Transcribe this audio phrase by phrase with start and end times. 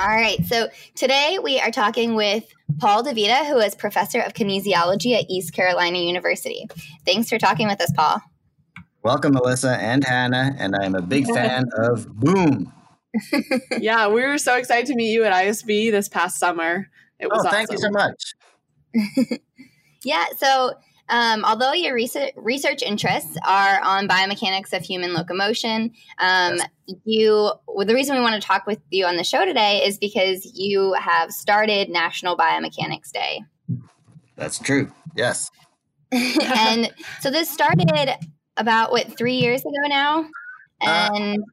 [0.00, 2.44] All right, so today we are talking with
[2.78, 6.66] Paul DeVita, who is professor of kinesiology at East Carolina University.
[7.04, 8.22] Thanks for talking with us, Paul.
[9.02, 12.72] Welcome, Melissa and Hannah, and I'm a big fan of Boom.
[13.78, 16.88] Yeah, we were so excited to meet you at ISB this past summer.
[17.18, 18.34] It was Oh, thank you so much.
[20.02, 20.72] Yeah, so
[21.10, 26.58] um, although your research, research interests are on biomechanics of human locomotion, um,
[27.04, 29.98] you well, the reason we want to talk with you on the show today is
[29.98, 33.42] because you have started National Biomechanics Day.
[34.36, 34.90] That's true.
[35.16, 35.50] Yes.
[36.12, 37.90] and so this started
[38.56, 40.26] about what three years ago now
[40.80, 41.44] Uh, and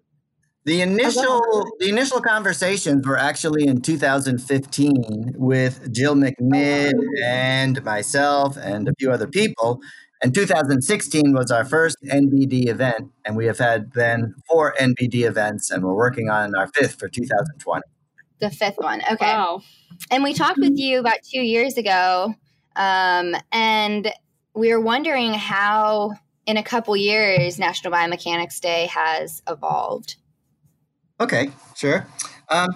[0.67, 1.39] The initial
[1.79, 6.91] the initial conversations were actually in 2015 with Jill McNitt
[7.23, 9.79] and myself and a few other people.
[10.21, 15.71] And 2016 was our first NBD event, and we have had then four NBD events,
[15.71, 17.81] and we're working on our fifth for 2020.
[18.39, 19.61] the fifth one okay Wow.
[20.11, 22.35] and we talked with you about two years ago
[22.75, 24.11] um, and
[24.53, 26.11] we were wondering how
[26.45, 30.17] in a couple years national biomechanics day has evolved
[31.19, 32.05] Okay, sure.
[32.49, 32.69] Um,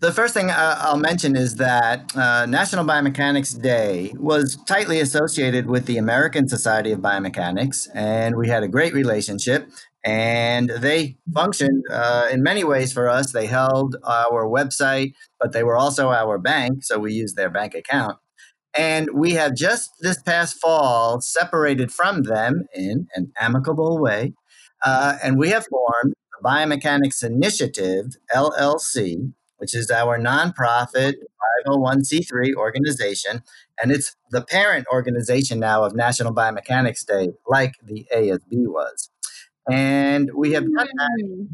[0.00, 5.66] the first thing I- I'll mention is that uh, National Biomechanics Day was tightly associated
[5.66, 9.68] with the American Society of Biomechanics, and we had a great relationship.
[10.04, 13.32] And they functioned uh, in many ways for us.
[13.32, 17.74] They held our website, but they were also our bank, so we used their bank
[17.74, 18.18] account.
[18.76, 24.34] And we have just this past fall separated from them in an amicable way.
[24.84, 31.14] Uh, and we have formed Biomechanics Initiative, LLC, which is our nonprofit
[31.66, 33.42] 501c3 organization.
[33.82, 39.10] And it's the parent organization now of National Biomechanics Day, like the ASB was.
[39.70, 41.48] And we have done that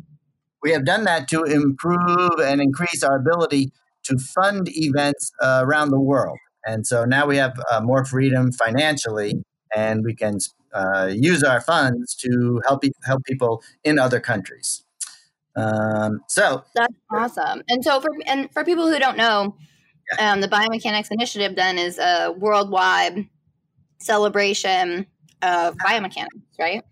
[0.63, 3.73] we have done that to improve and increase our ability
[4.03, 6.39] to fund events uh, around the world.
[6.67, 9.43] And so now we have uh, more freedom financially,
[9.75, 10.39] and we can
[10.73, 14.85] uh, use our funds to help help people in other countries.
[15.57, 19.57] Um, so that's awesome and so for and for people who don't know
[20.21, 23.29] um, the biomechanics initiative then is a worldwide
[23.99, 25.07] celebration
[25.43, 26.85] of biomechanics right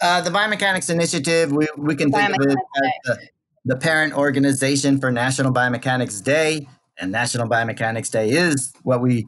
[0.00, 3.28] uh, the Biomechanics Initiative, we, we can think of it as the,
[3.66, 6.66] the parent organization for National Biomechanics Day,
[6.98, 9.26] and National Biomechanics Day is what we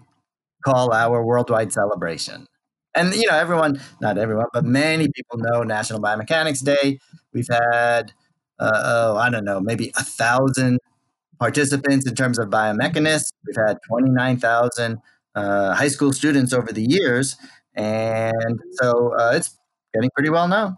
[0.64, 2.46] call our worldwide celebration.
[2.94, 6.98] And you know, everyone, not everyone, but many people know National Biomechanics Day.
[7.32, 8.12] We've had,
[8.58, 10.78] uh, oh, I don't know, maybe a thousand
[11.38, 13.32] participants in terms of biomechanists.
[13.46, 14.98] We've had 29,000
[15.34, 17.36] uh, high school students over the years.
[17.74, 19.58] And so uh, it's
[19.94, 20.76] getting pretty well known.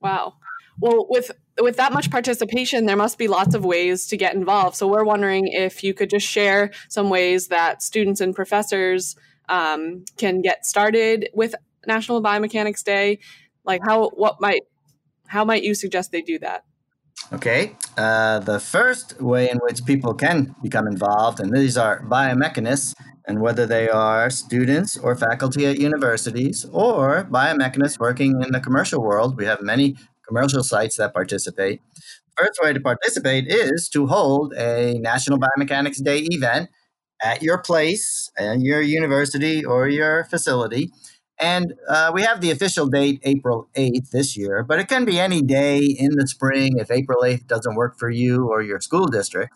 [0.00, 0.34] Wow.
[0.80, 4.76] Well, with with that much participation, there must be lots of ways to get involved.
[4.76, 9.16] So we're wondering if you could just share some ways that students and professors
[9.48, 11.54] um, can get started with
[11.86, 13.18] National Biomechanics Day.
[13.64, 14.62] Like how what might
[15.26, 16.64] how might you suggest they do that?
[17.32, 17.76] Okay.
[17.96, 22.94] Uh, the first way in which people can become involved, and these are biomechanists,
[23.26, 29.02] and whether they are students or faculty at universities or biomechanists working in the commercial
[29.02, 29.96] world, we have many
[30.28, 31.80] commercial sites that participate.
[32.36, 36.68] The First way to participate is to hold a National Biomechanics Day event
[37.22, 40.92] at your place, and your university, or your facility.
[41.40, 45.20] And uh, we have the official date April 8th this year, but it can be
[45.20, 46.78] any day in the spring.
[46.78, 49.52] If April 8th doesn't work for you or your school district,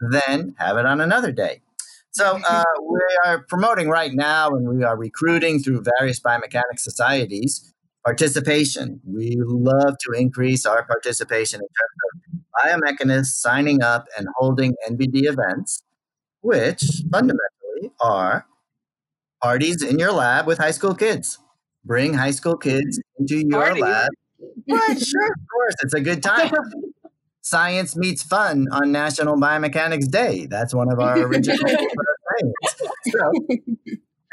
[0.00, 1.60] then have it on another day.
[2.10, 7.74] So uh, we are promoting right now and we are recruiting through various biomechanics societies
[8.06, 9.00] participation.
[9.04, 11.98] We love to increase our participation in terms
[12.32, 15.82] of biomechanists signing up and holding NBD events,
[16.40, 18.46] which fundamentally are
[19.42, 21.38] parties in your lab with high school kids.
[21.84, 23.82] Bring high school kids into your Parties?
[23.82, 24.10] lab.
[24.70, 25.74] Right, sure, of course.
[25.82, 26.52] It's a good time.
[27.42, 30.46] Science meets fun on National Biomechanics Day.
[30.46, 32.54] That's one of our original sayings.
[33.12, 33.32] So,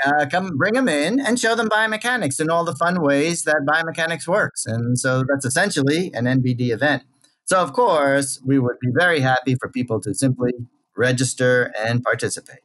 [0.06, 3.66] uh, come bring them in and show them biomechanics and all the fun ways that
[3.68, 4.66] biomechanics works.
[4.66, 7.04] And so that's essentially an NBD event.
[7.46, 10.52] So, of course, we would be very happy for people to simply
[10.96, 12.60] register and participate.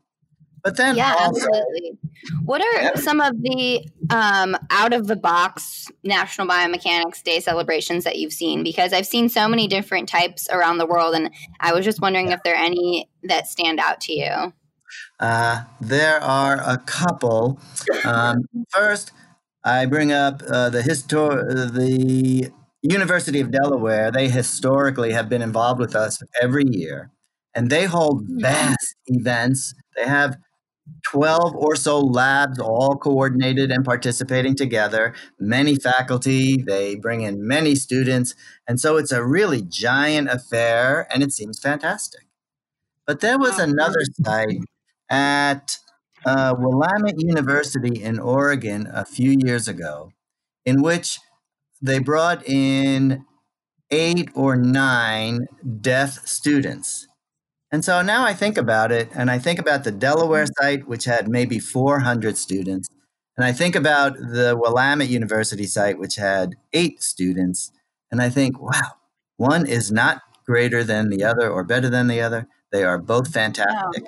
[0.62, 1.98] But then Yeah, also, absolutely.
[2.44, 2.94] What are Yeah.
[2.96, 8.62] some of the um, out of the box National Biomechanics Day celebrations that you've seen?
[8.64, 11.30] Because I've seen so many different types around the world, and
[11.60, 14.52] I was just wondering if there are any that stand out to you.
[15.20, 17.58] Uh, there are a couple.
[18.04, 19.12] Um, first,
[19.64, 24.10] I bring up uh, the histor- the University of Delaware.
[24.10, 27.10] They historically have been involved with us every year,
[27.54, 29.74] and they hold vast events.
[29.96, 30.36] They have
[31.04, 37.74] 12 or so labs all coordinated and participating together, many faculty, they bring in many
[37.74, 38.34] students,
[38.66, 42.22] and so it's a really giant affair and it seems fantastic.
[43.06, 44.60] But there was another site
[45.10, 45.78] at
[46.24, 50.12] uh, Willamette University in Oregon a few years ago
[50.64, 51.18] in which
[51.80, 53.24] they brought in
[53.90, 55.46] eight or nine
[55.80, 57.06] deaf students.
[57.70, 61.04] And so now I think about it, and I think about the Delaware site, which
[61.04, 62.88] had maybe 400 students.
[63.36, 67.70] And I think about the Willamette University site, which had eight students.
[68.10, 68.92] And I think, wow,
[69.36, 72.48] one is not greater than the other or better than the other.
[72.72, 74.04] They are both fantastic.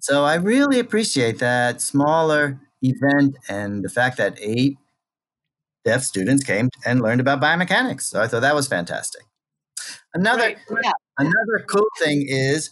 [0.00, 4.78] So I really appreciate that smaller event and the fact that eight
[5.84, 8.02] deaf students came and learned about biomechanics.
[8.02, 9.22] So I thought that was fantastic.
[10.14, 10.58] Another Right.
[10.84, 10.92] Yeah.
[11.18, 12.70] Another cool thing is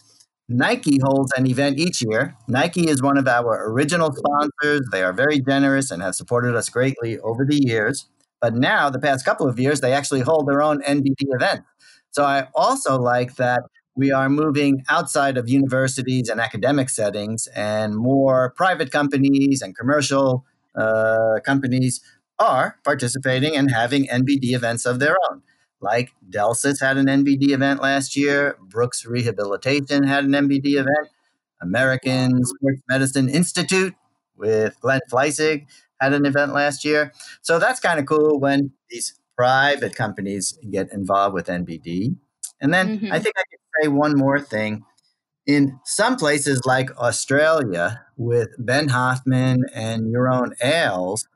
[0.49, 2.35] Nike holds an event each year.
[2.47, 4.81] Nike is one of our original sponsors.
[4.91, 8.07] They are very generous and have supported us greatly over the years.
[8.41, 11.63] But now, the past couple of years, they actually hold their own NBD event.
[12.11, 13.61] So I also like that
[13.99, 20.45] we are moving outside of universities and academic settings, and more private companies and commercial
[20.75, 22.01] uh, companies
[22.39, 25.41] are participating and having NBD events of their own
[25.81, 31.07] like Delsys had an NBD event last year, Brooks Rehabilitation had an NBD event,
[31.61, 33.95] American Sports Medicine Institute
[34.35, 35.67] with Glenn Fleisig
[36.01, 37.11] had an event last year.
[37.41, 42.15] So that's kind of cool when these private companies get involved with NBD.
[42.61, 43.11] And then Mhm.
[43.11, 44.85] I think I can say one more thing.
[45.45, 51.27] In some places like Australia, with Ben Hoffman and your own Ailes,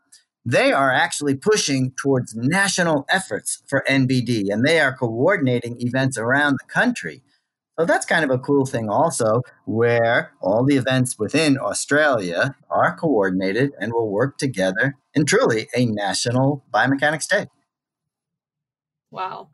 [0.45, 6.57] they are actually pushing towards national efforts for NBD and they are coordinating events around
[6.59, 7.23] the country.
[7.79, 12.95] So that's kind of a cool thing, also, where all the events within Australia are
[12.95, 17.47] coordinated and will work together in truly a national biomechanics day.
[19.09, 19.49] Wow.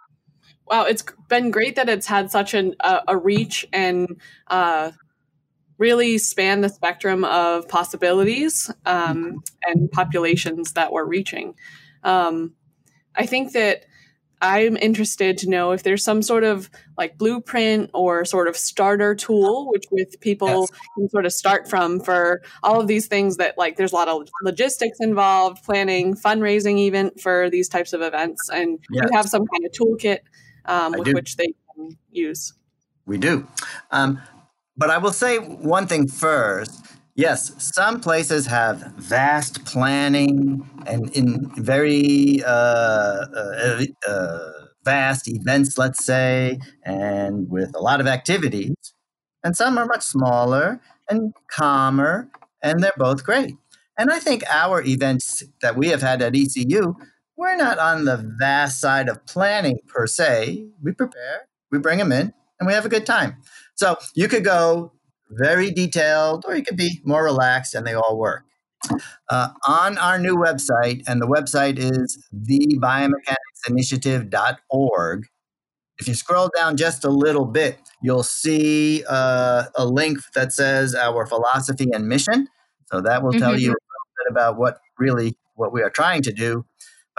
[0.70, 4.92] Wow, it's been great that it's had such an, a, a reach and uh,
[5.80, 11.56] really span the spectrum of possibilities um, and populations that we're reaching.
[12.04, 12.54] Um,
[13.16, 13.86] I think that
[14.42, 19.14] I'm interested to know if there's some sort of like blueprint or sort of starter
[19.16, 20.80] tool, which with people Yes.
[20.96, 24.08] can sort of start from for all of these things that like there's a lot
[24.08, 29.10] of logistics involved, planning, fundraising, even for these types of events, and Yes.
[29.10, 30.20] you have some kind of toolkit
[30.70, 32.54] um, with which they can use.
[33.06, 33.48] We do.
[33.92, 34.22] Um,
[34.78, 36.86] but I will say one thing first.
[37.16, 44.50] Yes, some places have vast planning and in very uh, uh, uh,
[44.86, 48.76] vast events, let's say, and with a lot of activities.
[49.44, 50.80] And some are much smaller
[51.10, 52.30] and calmer,
[52.62, 53.56] and they're both great.
[53.98, 56.96] And I think our events that we have had at ECU,
[57.40, 60.68] we're not on the vast side of planning per se.
[60.84, 63.38] We prepare, we bring them in, and we have a good time.
[63.76, 64.92] So you could go
[65.32, 68.44] very detailed, or you could be more relaxed, and they all work.
[69.30, 75.26] Uh, on our new website, and the website is thebiomechanics.initiative.org.
[76.00, 80.96] If you scroll down just a little bit, you'll see uh, a link that says
[80.96, 82.48] our philosophy and mission.
[82.92, 83.60] So that will tell Mhm.
[83.62, 86.66] you a little bit about what really what we are trying to do.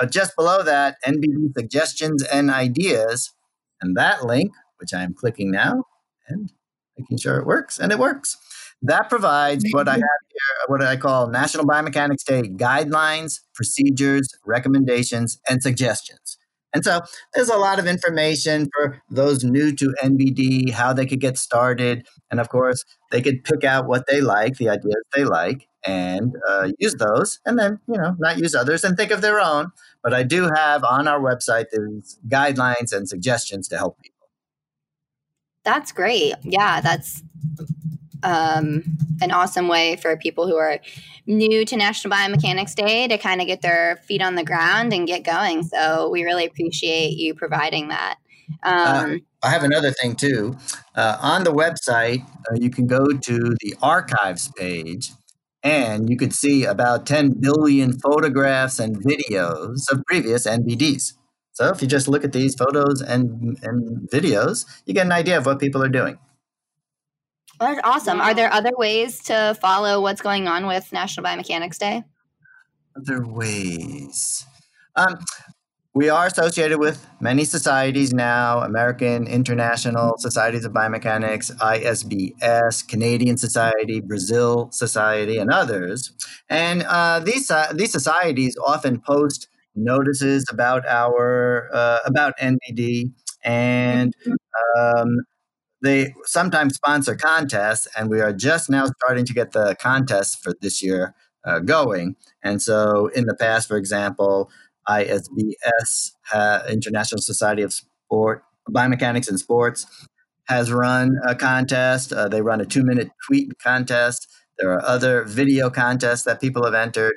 [0.00, 3.35] But just below that, NBD suggestions and ideas,
[3.83, 5.85] and that link, which I am clicking now,
[6.26, 6.50] and
[6.99, 8.38] making sure it works, and it works.
[8.80, 15.38] That provides what I have here, what I call National Biomechanics Day guidelines, procedures, recommendations,
[15.50, 16.38] and suggestions.
[16.73, 17.00] And so
[17.35, 22.07] there's a lot of information for those new to NBD, how they could get started.
[22.30, 26.34] And of course, they could pick out what they like, the ideas they like, and
[26.49, 29.72] uh, use those, and then, you know, not use others and think of their own.
[30.02, 34.28] But I do have on our website these guidelines and suggestions to help people.
[35.64, 36.34] That's great.
[36.42, 37.22] Yeah, that's
[38.22, 38.82] um,
[39.20, 40.78] an awesome way for people who are
[41.26, 45.06] new to National Biomechanics Day to kind of get their feet on the ground and
[45.06, 45.62] get going.
[45.62, 48.16] So we really appreciate you providing that.
[48.62, 50.56] Um, I have another thing too.
[50.94, 55.12] Uh, on the website, uh, you can go to the archives page
[55.62, 61.14] and you could see about 10 billion photographs and videos of previous NBDs.
[61.52, 65.36] So if you just look at these photos and, and videos, you get an idea
[65.36, 66.18] of what people are doing.
[67.58, 68.20] That's awesome.
[68.20, 72.04] Are there other ways to follow what's going on with National Biomechanics Day?
[72.96, 74.46] Other ways.
[74.96, 75.18] Um,
[75.92, 84.00] we are associated with many societies now American International Societies of Biomechanics, ISBS, Canadian Society,
[84.00, 86.12] Brazil Society, and others.
[86.49, 93.12] And uh, these, uh, these societies often post notices about our uh, about NBD
[93.44, 94.14] and
[94.78, 95.18] um,
[95.82, 100.52] they sometimes sponsor contests and we are just now starting to get the contests for
[100.61, 104.50] this year uh, going and so in the past for example
[104.88, 109.87] ISBS, uh, International Society of Sport, Biomechanics and Sports,
[110.49, 112.12] has run a contest.
[112.12, 114.26] Uh, they run a two minute tweet contest.
[114.58, 117.14] There are other video contests that people have entered.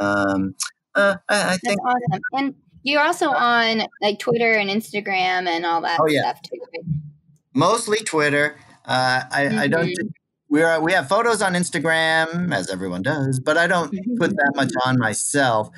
[0.00, 0.54] Um,
[0.94, 1.78] uh, I, I think.
[1.84, 2.20] That's awesome.
[2.34, 6.20] And you're also on like Twitter and Instagram and all that Oh, yeah.
[6.22, 6.58] stuff too.
[7.54, 8.56] mostly Twitter.
[8.84, 9.86] Uh, I, I don't.
[9.88, 10.10] Mhm.
[10.50, 14.52] We are we have photos on Instagram as everyone does, but I don't put that
[14.56, 15.68] much on myself.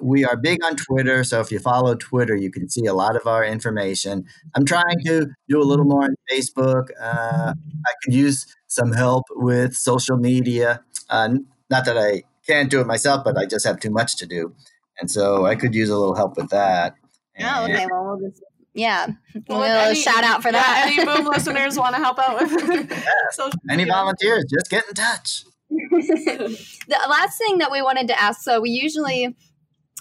[0.00, 3.16] We are big on Twitter, so if you follow Twitter, you can see a lot
[3.16, 4.24] of our information.
[4.54, 6.88] I'm trying to do a little more on Facebook.
[7.00, 10.82] Uh, I could use some help with social media.
[11.10, 11.36] Uh,
[11.70, 14.54] not that I can't do it myself, but I just have too much to do,
[15.00, 16.94] and so I could use a little help with that.
[17.40, 17.86] Oh, okay.
[17.90, 18.42] Well, we'll just
[18.74, 19.08] yeah.
[19.48, 20.90] Well, a if little any- shout out for yeah, that.
[20.92, 22.50] any boom listeners want to help out with
[23.32, 24.44] social Any volunteers?
[24.52, 25.44] Just get in touch.
[25.70, 29.36] the last thing that we wanted to ask so we usually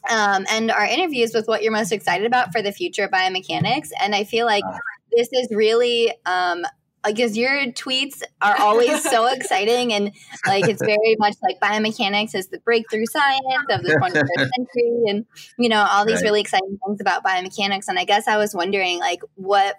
[0.10, 3.90] um, end our interviews with what you're most excited about for the future of biomechanics
[4.02, 4.78] and i feel like Ah.
[5.16, 6.66] this is really um
[7.06, 10.12] because your tweets are always so exciting and
[10.46, 15.26] like it's very much like biomechanics is the breakthrough science of the 21st century and
[15.58, 16.24] you know all these Right.
[16.24, 19.76] really exciting things about biomechanics and i guess i was wondering like what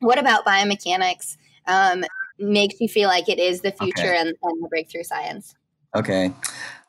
[0.00, 2.04] what about biomechanics um,
[2.38, 4.18] makes you feel like it is the future Okay.
[4.18, 5.54] and, and the breakthrough science
[5.94, 6.32] Okay.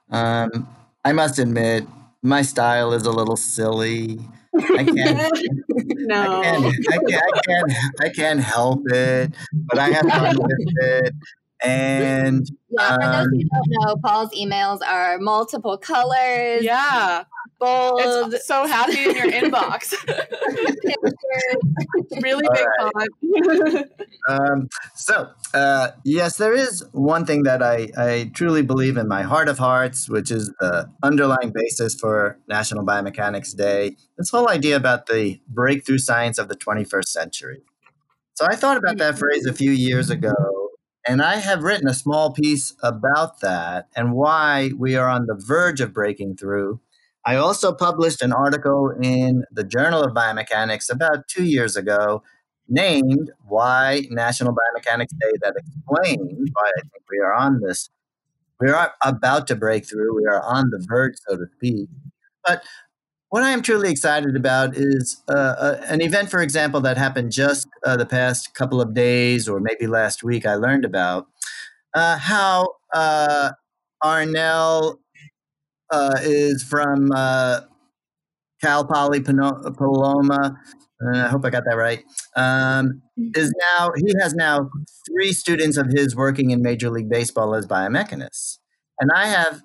[0.10, 0.68] Um,
[1.04, 1.86] I must admit,
[2.26, 4.20] my style is a little silly.
[4.56, 5.40] I can't,
[6.08, 6.42] No.
[6.42, 10.52] I can't, I can't, I can't, I can't help it, but I have fun with
[10.82, 11.14] it.
[11.64, 17.24] And Yeah, for those Um, who don't know, Paul's emails are multiple colors, Yeah.
[17.60, 19.94] Bold, It's so happy in your inbox.
[22.22, 23.92] really All big font.
[24.28, 29.24] um, so, uh, yes, there is one thing that I, I truly believe in my
[29.24, 33.96] heart of hearts, which is the underlying basis for National Biomechanics Day.
[34.18, 37.62] This whole idea about the breakthrough science of the 21st century.
[38.34, 40.34] So, I thought about that phrase a few years ago,
[41.08, 45.36] and I have written a small piece about that and why we are on the
[45.36, 46.80] verge of breaking through.
[47.26, 52.22] I also published an article in the Journal of Biomechanics about two years ago
[52.68, 57.90] named Why National Biomechanics Day that explains why I think we are on this.
[58.60, 60.16] We are about to break through.
[60.16, 61.90] We are on the verge, so to speak.
[62.46, 62.64] But
[63.30, 67.32] what I am truly excited about is uh, uh, an event, for example, that happened
[67.32, 70.46] just uh, the past couple of days or maybe last week.
[70.46, 71.28] I learned about
[71.94, 73.52] uh, how uh,
[74.04, 75.00] Arnel
[75.92, 77.62] uh, is from uh,
[78.62, 80.58] Cal Poly Paloma.
[81.04, 82.04] Uh, I hope I got that right.
[82.36, 84.70] Um, is now he has now
[85.10, 88.60] three students of his working in Major League Baseball as biomechanists,
[89.00, 89.62] and I have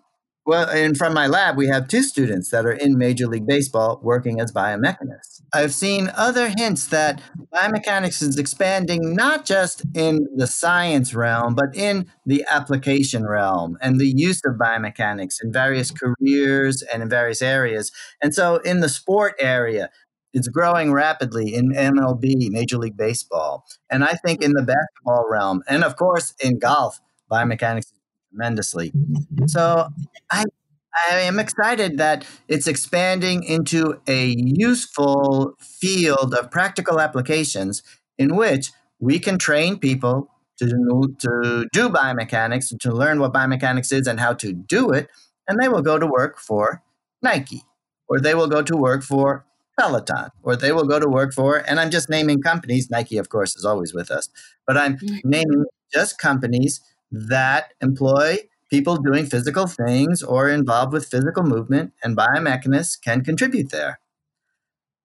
[0.46, 4.00] well, and from my lab we have two students that are in Major League Baseball
[4.02, 5.42] working as biomechanists.
[5.52, 7.20] I've seen other hints that
[7.52, 14.00] biomechanics is expanding not just in the science realm, but in the application realm and
[14.00, 17.92] the use of biomechanics in various careers and in various areas.
[18.22, 19.90] And so, in the sport area,
[20.32, 23.64] it's growing rapidly in MLB, Major League Baseball.
[23.90, 27.92] And I think in the basketball realm, and of course in golf, biomechanics
[28.30, 28.90] tremendously.
[28.90, 29.46] Mm-hmm.
[29.46, 29.88] So
[30.30, 30.44] I
[31.10, 37.82] I am excited that it's expanding into a useful field of practical applications
[38.18, 40.66] in which we can train people to,
[41.18, 45.08] to do biomechanics, to learn what biomechanics is and how to do it,
[45.48, 46.82] and they will go to work for
[47.22, 47.62] Nike,
[48.08, 49.46] or they will go to work for
[49.78, 52.90] Peloton, or they will go to work for, and I'm just naming companies.
[52.90, 54.28] Nike, of course, is always with us,
[54.66, 55.28] but I'm mm-hmm.
[55.28, 58.38] naming just companies that employ
[58.70, 64.00] people doing physical things or involved with physical movement, and biomechanists can contribute there.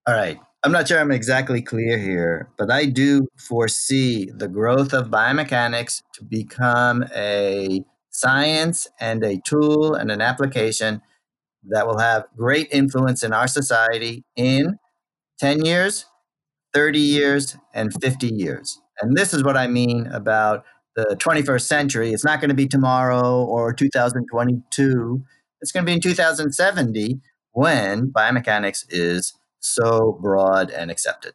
[0.07, 0.39] All right.
[0.63, 6.01] I'm not sure I'm exactly clear here, but I do foresee the growth of biomechanics
[6.15, 11.01] to become a science and a tool and an application
[11.69, 14.79] that will have great influence in our society in
[15.39, 16.05] 10 years,
[16.73, 18.79] 30 years, and 50 years.
[19.01, 20.63] And this is what I mean about
[20.95, 22.11] the 21st century.
[22.11, 25.23] It's not going to be tomorrow or 2022.
[25.61, 27.19] It's going to be in 2070
[27.51, 31.33] when biomechanics is so broad and accepted.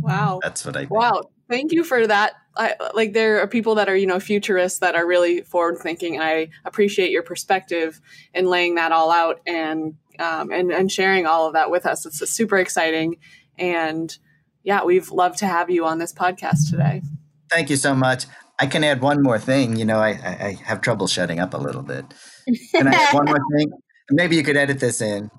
[0.00, 0.40] Wow.
[0.42, 0.90] That's what I think.
[0.90, 1.30] Wow.
[1.48, 2.34] Thank you for that.
[2.56, 6.14] I, like there are people that are, you know, futurists that are really forward thinking
[6.14, 8.00] and I appreciate your perspective
[8.34, 12.04] in laying that all out and um, and, and sharing all of that with us.
[12.04, 13.16] It's super exciting.
[13.58, 14.16] And
[14.62, 17.02] yeah, we've loved to have you on this podcast today.
[17.50, 18.26] Thank you so much.
[18.58, 19.76] I can add one more thing.
[19.76, 22.04] You know, I, I, I have trouble shutting up a little bit.
[22.74, 23.70] Can I add one more thing?
[24.10, 25.30] Maybe you could edit this in.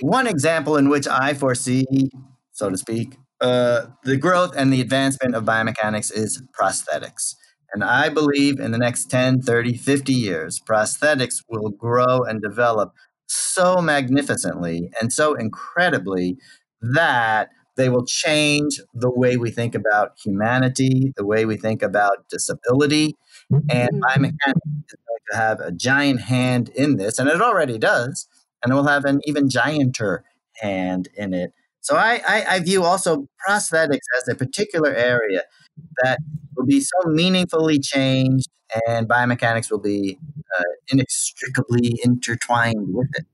[0.00, 2.10] One example in which I foresee,
[2.52, 7.34] so to speak, uh, the growth and the advancement of biomechanics is prosthetics.
[7.72, 12.92] And I believe in the next 10, 30, 50 years, prosthetics will grow and develop
[13.26, 16.36] so magnificently and so incredibly
[16.80, 22.28] that they will change the way we think about humanity, the way we think about
[22.28, 23.16] disability.
[23.50, 28.28] And biomechanics is going to have a giant hand in this, and it already does,
[28.62, 30.20] and it will have an even gianter
[30.60, 31.52] hand in it.
[31.80, 35.42] So I, I, I view also prosthetics as a particular area
[36.02, 36.18] that
[36.56, 38.48] will be so meaningfully changed,
[38.86, 40.18] and biomechanics will be
[40.58, 43.26] uh, inextricably intertwined with it.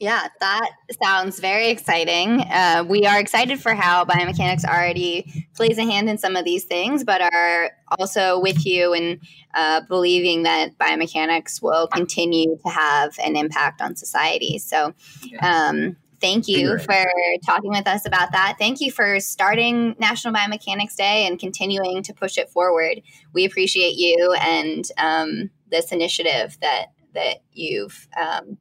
[0.00, 0.70] Yeah, that
[1.02, 2.42] sounds very exciting.
[2.42, 6.64] Uh, we are excited for how biomechanics already plays a hand in some of these
[6.64, 9.20] things, but are also with you in
[9.54, 14.58] uh, believing that biomechanics will continue to have an impact on society.
[14.58, 14.94] So,
[15.40, 17.04] um, thank you for
[17.44, 18.54] talking with us about that.
[18.56, 23.02] Thank you for starting National Biomechanics Day and continuing to push it forward.
[23.32, 28.06] We appreciate you and um, this initiative that that you've.
[28.16, 28.58] Um,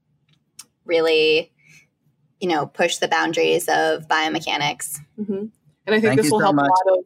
[0.88, 1.52] really,
[2.40, 5.00] you know, push the boundaries of biomechanics.
[5.20, 5.34] Mm-hmm.
[5.34, 5.52] And
[5.88, 6.66] I think Thank this will so help much.
[6.66, 7.06] a lot of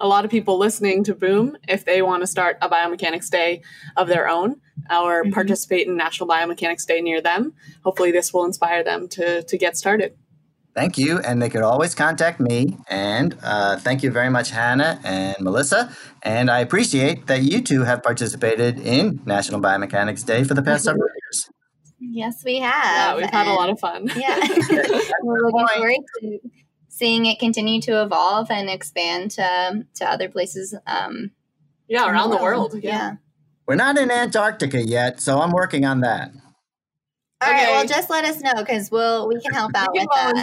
[0.00, 3.62] a lot of people listening to Boom if they want to start a biomechanics day
[3.96, 4.56] of their own
[4.90, 5.32] or Mhm.
[5.32, 7.52] participate in National Biomechanics Day near them.
[7.84, 10.14] Hopefully, this will inspire them to to get started.
[10.74, 11.18] Thank you.
[11.18, 12.78] And they could always contact me.
[12.88, 15.94] And uh, thank you very much, Hannah and Melissa.
[16.22, 20.84] And I appreciate that you two have participated in National Biomechanics Day for the past
[20.84, 21.50] several years.
[22.10, 22.72] Yes, we have.
[22.72, 23.16] Yeah, have.
[23.16, 24.10] we've had a lot of fun.
[24.16, 24.38] Yeah,
[25.22, 26.38] we're looking forward to
[26.88, 30.74] seeing it continue to evolve and expand to to other places.
[30.86, 31.30] Um,
[31.88, 32.74] yeah, around the world.
[32.74, 32.90] Yeah.
[32.90, 33.16] Yeah.
[33.66, 36.32] We're not in Antarctica yet, so I'm working on that.
[37.40, 37.62] All right.
[37.62, 37.72] Okay.
[37.72, 40.34] Well, just let us know because we'll we can help out You with can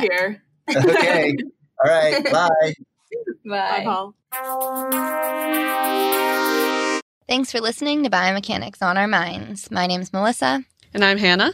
[0.67, 0.86] that.
[0.86, 1.36] Okay.
[1.86, 2.24] All right.
[2.24, 2.74] Bye.
[3.45, 3.84] Bye, Bye.
[3.84, 4.13] Paul.
[7.28, 9.69] Thanks for listening to Biomechanics on Our Minds.
[9.69, 10.63] My name's Melissa.
[10.93, 11.54] And I'm Hannah.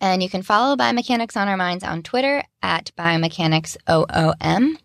[0.00, 4.76] And you can follow Biomechanics on Our Minds on Twitter at BiomechanicsOOM.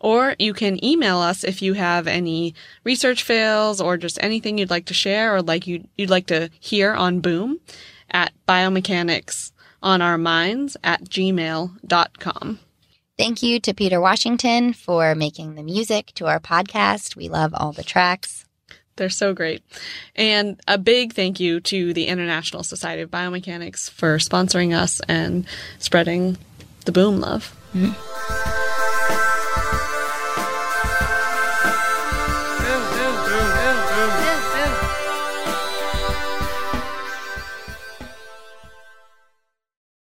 [0.00, 4.70] Or you can email us if you have any research fails or just anything you'd
[4.70, 7.60] like to share or like you'd, you'd like to hear on Boom
[8.10, 12.60] at biomechanics on our minds at gmail.com.
[13.18, 17.16] Thank you to Peter Washington for making the music to our podcast.
[17.16, 18.46] We love all the tracks.
[18.96, 19.62] They're so great.
[20.14, 25.46] And a big thank you to the International Society of Biomechanics for sponsoring us and
[25.78, 26.36] spreading
[26.84, 27.56] the boom love.
[27.74, 27.94] Mhm.